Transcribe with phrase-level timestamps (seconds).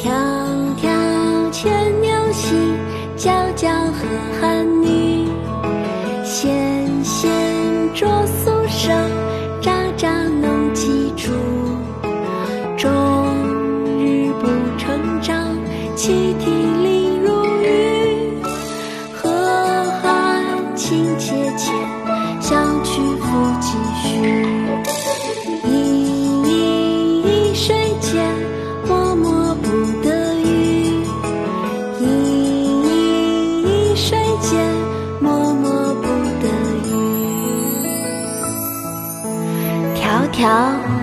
[0.00, 0.39] 跳。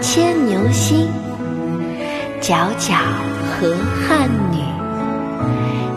[0.00, 1.08] 牵牛星
[2.40, 2.94] 皎皎
[3.50, 3.74] 河
[4.06, 4.58] 汉女。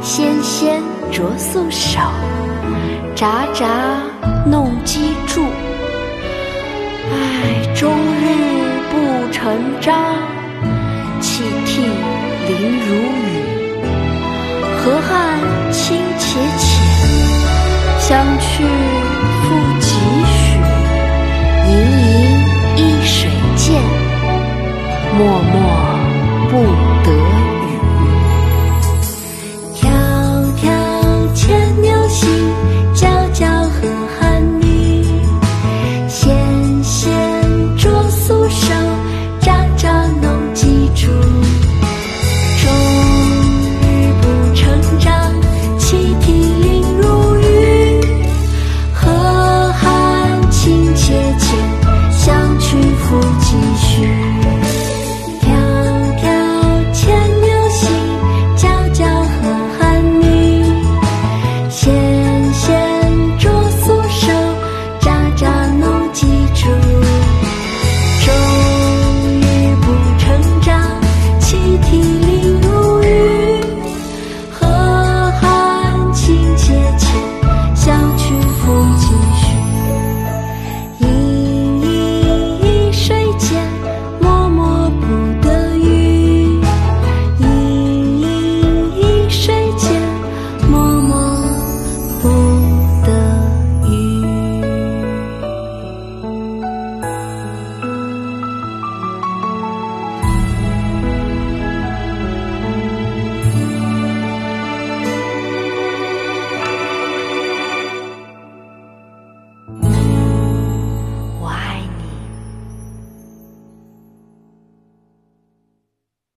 [0.01, 1.99] 纤纤擢素手
[3.15, 3.67] 札札
[4.45, 5.43] 弄机杼
[7.11, 8.25] 唉终日
[8.89, 9.93] 不成章
[11.19, 11.81] 泣涕
[12.47, 13.29] 零如雨。
[14.77, 15.39] 河汉
[15.71, 16.68] 清且浅